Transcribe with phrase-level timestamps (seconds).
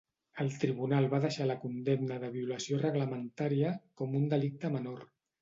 [0.43, 5.07] El tribunal va deixar la condemna de violació reglamentaria, con un delicte menor.